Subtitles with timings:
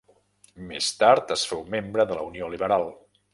[0.71, 2.89] Més tard es féu membre de la Unió Liberal.